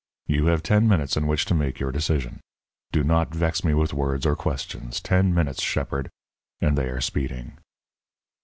[0.25, 2.41] You have ten minutes in which to make your decision.
[2.91, 4.99] Do not vex me with words or questions.
[4.99, 6.09] Ten minutes, shepherd;
[6.59, 7.59] and they are speeding."